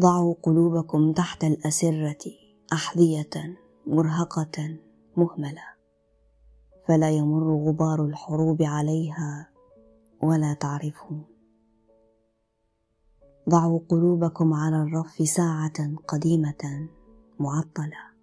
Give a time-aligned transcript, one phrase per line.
[0.00, 2.32] ضعوا قلوبكم تحت الأسرة
[2.72, 4.78] أحذية مرهقة
[5.16, 5.62] مهملة.
[6.88, 9.50] فلا يمر غبار الحروب عليها
[10.22, 11.24] ولا تعرفون
[13.48, 16.88] ضعوا قلوبكم على الرف ساعة قديمة
[17.40, 18.14] معطلة.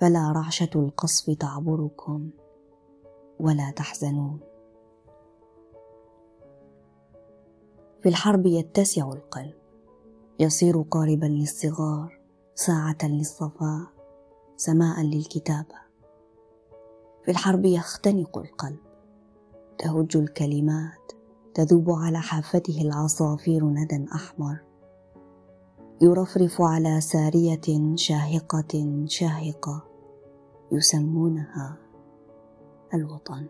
[0.00, 2.30] فلا رعشة القصف تعبركم
[3.40, 4.40] ولا تحزنون.
[8.02, 9.67] في الحرب يتسع القلب.
[10.40, 12.20] يصير قاربا للصغار
[12.54, 13.86] ساعة للصفاء
[14.56, 15.74] سماء للكتابة.
[17.24, 18.78] في الحرب يختنق القلب.
[19.78, 21.12] تهج الكلمات.
[21.54, 24.58] تذوب على حافته العصافير ندى أحمر.
[26.00, 29.84] يرفرف على سارية شاهقة شاهقة
[30.72, 31.76] يسمونها
[32.94, 33.46] الوطن.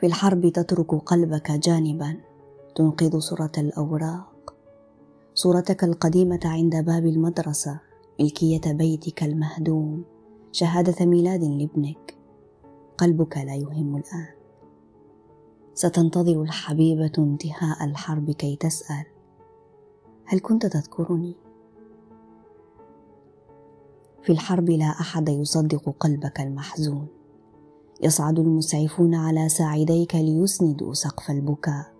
[0.00, 2.16] في الحرب تترك قلبك جانبا
[2.74, 4.54] تنقذ صورة الأوراق.
[5.34, 7.80] صورتك القديمة عند باب المدرسة
[8.20, 10.04] ملكية بيتك المهدوم
[10.52, 12.18] شهادة ميلاد لابنك.
[12.98, 14.34] قلبك لا يهم الآن.
[15.74, 19.04] ستنتظر الحبيبة انتهاء الحرب كي تسأل.
[20.24, 21.36] هل كنت تذكرني؟
[24.22, 27.19] في الحرب لا أحد يصدق قلبك المحزون.
[28.02, 31.92] يصعد المسعفون على ساعديك ليسندوا سقف البكاء.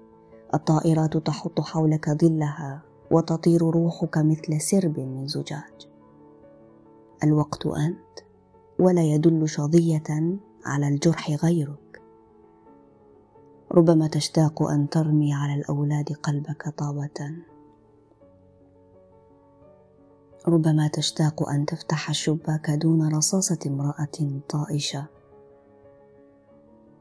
[0.55, 5.89] الطائرات تحط حولك ظلها وتطير روحك مثل سرب من زجاج.
[7.25, 8.19] الوقت أنت
[8.79, 12.03] ولا يدل شظية على الجرح غيرك.
[13.73, 17.35] ربما تشتاق أن ترمي على الأولاد قلبك طابة.
[20.49, 25.20] ربما تشتاق أن تفتح الشباك دون رصاصة امرأة طائشة.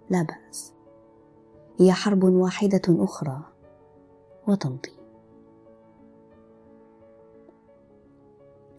[0.09, 0.73] لا بأس.
[1.79, 3.43] هي حرب واحدة أخرى
[4.47, 4.99] وتمضي.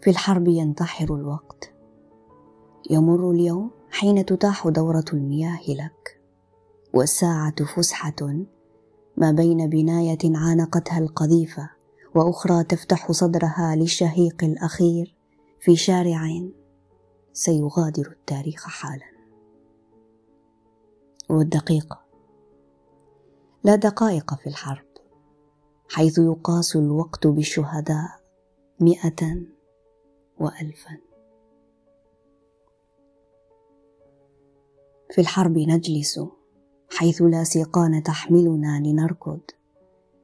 [0.00, 1.72] في الحرب ينتحر الوقت.
[2.90, 6.20] يمر اليوم حين تتاح دورة المياه لك
[6.94, 8.44] والساعة فسحة
[9.16, 11.70] ما بين بناية عانقتها القذيفة
[12.14, 15.14] وأخرى تفتح صدرها للشهيق الأخير
[15.60, 16.20] في شارع
[17.32, 19.19] سيغادر التاريخ حالا.
[21.30, 22.00] والدقيقه
[23.64, 24.86] لا دقائق في الحرب
[25.88, 28.20] حيث يقاس الوقت بالشهداء
[28.80, 29.42] مئة
[30.40, 30.98] والفا.
[35.10, 36.20] في الحرب نجلس
[36.90, 39.40] حيث لا سيقان تحملنا لنركض.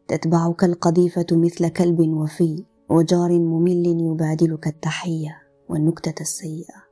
[0.09, 6.86] تتبعك القذيفة مثل كلب وفي وجار ممل يبادلك التحية والنكتة السيئة.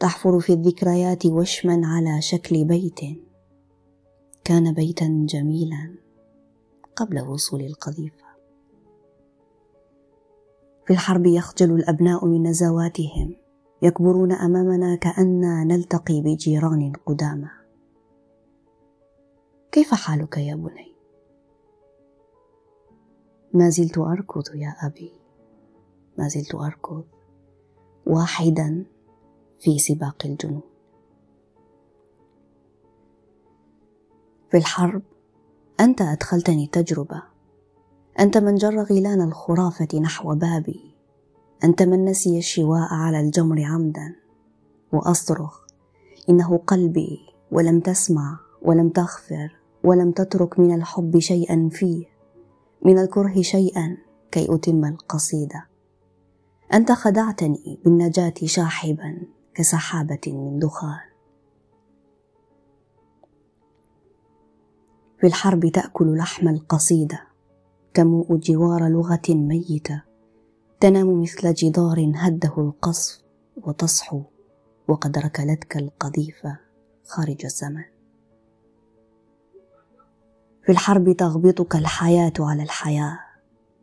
[0.00, 3.00] تحفر في الذكريات وشما على شكل بيت.
[4.44, 5.94] كان بيتا جميلا
[6.96, 8.26] قبل وصول القذيفة.
[10.86, 13.36] في الحرب يخجل الأبناء من نزواتهم
[13.82, 17.48] يكبرون أمامنا كانا نلتقي بجيران قدامى.
[19.72, 20.92] كيف حالك يا بني؟
[23.54, 25.12] ما زلت أركض يا أبي.
[26.18, 27.04] ما زلت أركض.
[28.06, 28.84] واحدا
[29.58, 30.62] في سباق الجنون
[34.50, 35.02] في الحرب
[35.80, 37.22] أنت أدخلتني تجربة.
[38.20, 40.94] أنت من جر غيلان الخرافة نحو بابي.
[41.64, 44.16] أنت من نسي الشواء على الجمر عمدا.
[44.92, 45.66] وأصرخ
[46.28, 47.18] إنه قلبي
[47.52, 52.04] ولم تسمع ولم تغفر ولم تترك من الحب شيئا فيه.
[52.82, 53.96] من الكره شيئا
[54.30, 55.66] كي أتم القصيدة.
[56.74, 59.35] أنت خدعتني بالنجاة شاحبا.
[59.56, 61.00] كسحابه من دخان.
[65.20, 67.22] في الحرب تأكل لحم القصيده
[67.94, 70.02] تموء جوار لغة ميتة
[70.80, 73.22] تنام مثل جدار هده القصف
[73.56, 74.22] وتصحو
[74.88, 76.58] وقد ركلتك القذيفة
[77.04, 77.84] خارج الزمن.
[80.62, 83.18] في الحرب تغبطك الحياة على الحياة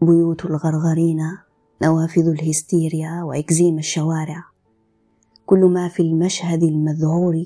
[0.02, 1.38] بيوت الغرغرين
[1.84, 4.53] نوافذ الهستيريا وإكزيم الشوارع.
[5.46, 7.46] كل ما في المشهد المذعور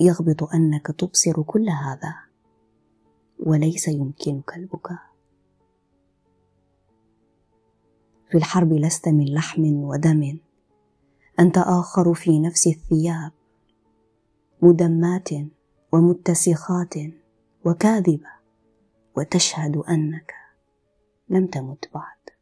[0.00, 2.14] يغبط أنك تبصر كل هذا
[3.46, 5.08] وليس يمكنك البكاء.
[8.30, 10.38] في الحرب لست من لحم ودم
[11.40, 13.32] أنت آخر في نفس الثياب
[14.62, 15.28] مدمات
[15.92, 16.94] ومتسخات
[17.64, 18.30] وكاذبة
[19.16, 20.34] وتشهد أنك
[21.28, 22.37] لم تمت بعد.